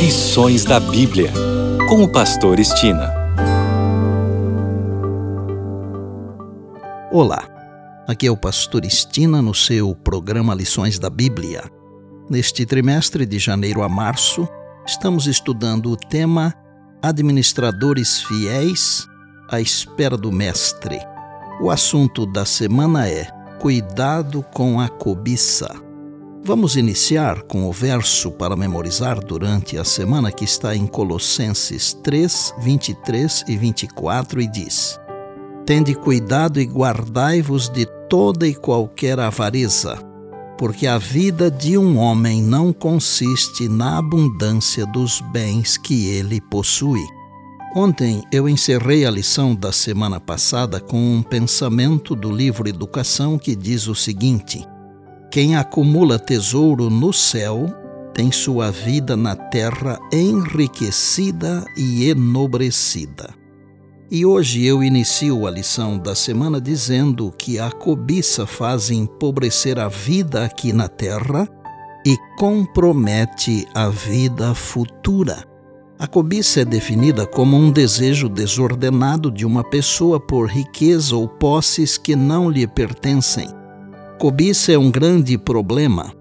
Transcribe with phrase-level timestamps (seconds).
[0.00, 1.30] Lições da Bíblia,
[1.86, 3.12] com o Pastor Estina.
[7.12, 7.46] Olá,
[8.08, 11.64] aqui é o Pastor Estina no seu programa Lições da Bíblia.
[12.30, 14.48] Neste trimestre de janeiro a março,
[14.86, 16.54] estamos estudando o tema
[17.02, 19.06] Administradores Fiéis
[19.50, 20.98] à Espera do Mestre.
[21.60, 23.26] O assunto da semana é
[23.60, 25.89] Cuidado com a Cobiça.
[26.42, 32.54] Vamos iniciar com o verso para memorizar durante a semana que está em Colossenses 3,
[32.62, 34.98] 23 e 24 e diz:
[35.66, 39.98] Tende cuidado e guardai-vos de toda e qualquer avareza,
[40.56, 47.04] porque a vida de um homem não consiste na abundância dos bens que ele possui.
[47.76, 53.54] Ontem eu encerrei a lição da semana passada com um pensamento do livro Educação que
[53.54, 54.66] diz o seguinte:
[55.30, 57.72] quem acumula tesouro no céu
[58.12, 63.32] tem sua vida na terra enriquecida e enobrecida.
[64.10, 69.86] E hoje eu inicio a lição da semana dizendo que a cobiça faz empobrecer a
[69.86, 71.48] vida aqui na terra
[72.04, 75.44] e compromete a vida futura.
[75.96, 81.96] A cobiça é definida como um desejo desordenado de uma pessoa por riqueza ou posses
[81.96, 83.59] que não lhe pertencem
[84.20, 86.12] cobiça é um grande problema,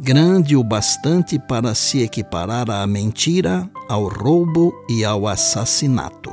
[0.00, 6.32] grande o bastante para se equiparar à mentira, ao roubo e ao assassinato.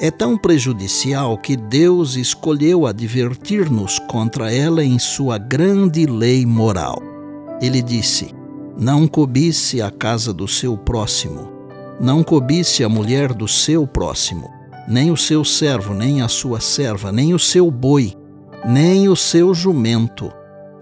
[0.00, 7.02] É tão prejudicial que Deus escolheu advertir-nos contra ela em sua grande lei moral.
[7.60, 8.34] Ele disse:
[8.74, 11.52] Não cobice a casa do seu próximo,
[12.00, 14.50] não cobice a mulher do seu próximo,
[14.88, 18.14] nem o seu servo, nem a sua serva, nem o seu boi,
[18.64, 20.32] nem o seu jumento,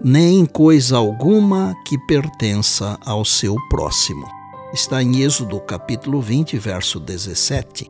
[0.03, 4.27] nem coisa alguma que pertença ao seu próximo.
[4.73, 7.89] Está em Êxodo capítulo 20, verso 17.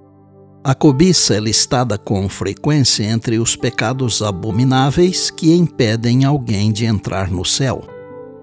[0.63, 7.29] A cobiça é listada com frequência entre os pecados abomináveis que impedem alguém de entrar
[7.29, 7.83] no céu.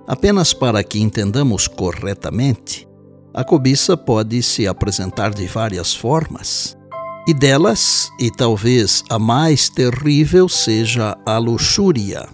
[0.06, 2.86] Apenas para que entendamos corretamente,
[3.32, 6.76] a cobiça pode se apresentar de várias formas.
[7.26, 12.28] E delas, e talvez a mais terrível, seja a luxúria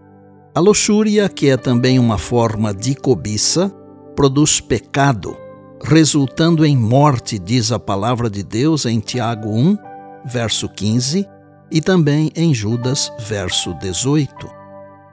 [0.55, 3.72] a luxúria, que é também uma forma de cobiça,
[4.16, 5.37] produz pecado,
[5.83, 9.78] resultando em morte, diz a palavra de Deus em Tiago 1,
[10.25, 11.27] verso 15,
[11.71, 14.60] e também em Judas, verso 18.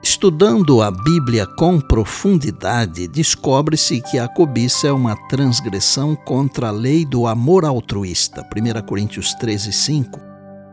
[0.02, 7.04] Estudando a Bíblia com profundidade, descobre-se que a cobiça é uma transgressão contra a lei
[7.04, 10.20] do amor altruísta, 1 Coríntios 13, 5.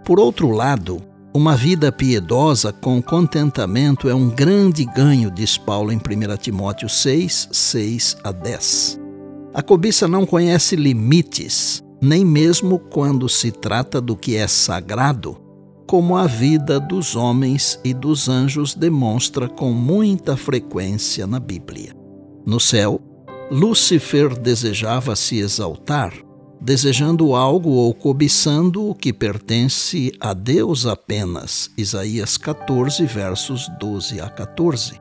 [0.04, 1.02] Por outro lado,
[1.35, 7.50] uma vida piedosa com contentamento é um grande ganho, diz Paulo em 1 Timóteo 6,
[7.51, 9.01] 6 a 10.
[9.53, 15.35] A cobiça não conhece limites, nem mesmo quando se trata do que é sagrado,
[15.85, 21.94] como a vida dos homens e dos anjos demonstra com muita frequência na Bíblia.
[22.45, 23.01] No céu,
[23.51, 26.13] Lúcifer desejava se exaltar,
[26.60, 31.70] desejando algo ou cobiçando o que pertence a Deus apenas.
[31.78, 35.00] Isaías 14, versos 12 a 14.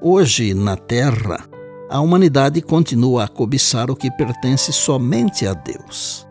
[0.00, 1.48] Hoje, na terra,
[1.88, 6.26] a humanidade continua a cobiçar o que pertence somente a Deus.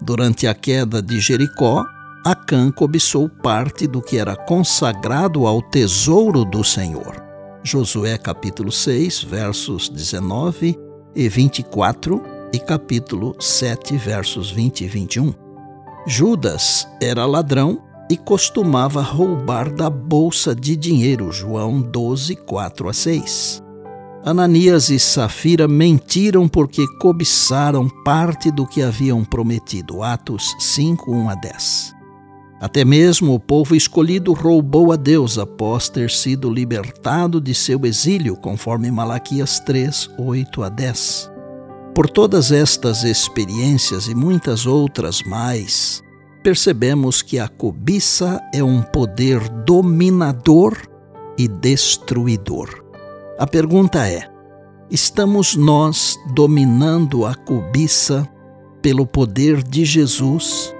[0.00, 1.84] Durante a queda de Jericó,
[2.24, 7.22] Acã cobiçou parte do que era consagrado ao tesouro do Senhor.
[7.62, 10.78] Josué capítulo 6, versos 19
[11.14, 15.34] e 24 e capítulo 7, versos 20 e 21.
[16.06, 23.62] Judas era ladrão e costumava roubar da bolsa de dinheiro, João 12, 4 a 6.
[24.24, 31.34] Ananias e Safira mentiram porque cobiçaram parte do que haviam prometido, Atos 5, 1 a
[31.36, 31.94] 10.
[32.60, 38.36] Até mesmo o povo escolhido roubou a Deus após ter sido libertado de seu exílio,
[38.36, 41.29] conforme Malaquias 3, 8 a 10.
[41.94, 46.02] Por todas estas experiências e muitas outras mais,
[46.42, 50.76] percebemos que a cobiça é um poder dominador
[51.36, 52.84] e destruidor.
[53.38, 54.30] A pergunta é:
[54.88, 58.26] estamos nós dominando a cobiça
[58.80, 60.72] pelo poder de Jesus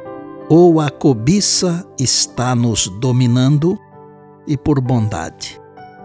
[0.48, 3.76] ou a cobiça está nos dominando
[4.46, 5.60] e por bondade?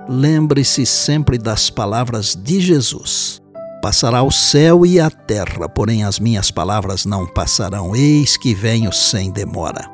[0.10, 3.45] Lembre-se sempre das palavras de Jesus
[3.86, 7.96] Passará o céu e a terra, porém as minhas palavras não passarão.
[7.96, 9.88] Eis que venho sem demora.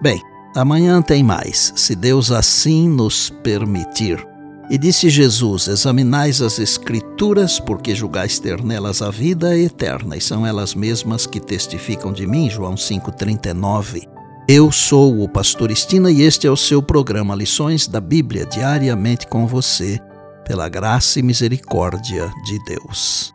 [0.00, 0.22] Bem,
[0.54, 4.24] amanhã tem mais, se Deus assim nos permitir.
[4.70, 10.46] E disse Jesus: Examinais as Escrituras, porque julgais ter nelas a vida eterna, e são
[10.46, 12.48] elas mesmas que testificam de mim.
[12.48, 14.08] João 5,39.
[14.48, 19.26] Eu sou o Pastor Estina e este é o seu programa Lições da Bíblia, diariamente
[19.26, 20.00] com você,
[20.44, 23.34] pela graça e misericórdia de Deus.